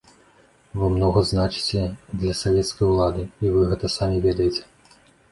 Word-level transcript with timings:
Вы 0.83 0.87
многа 0.93 1.21
значыце 1.31 1.81
для 2.21 2.33
савецкай 2.39 2.85
улады, 2.93 3.25
і 3.45 3.51
вы 3.57 3.67
гэта 3.75 3.91
самі 3.97 4.17
ведаеце. 4.25 4.63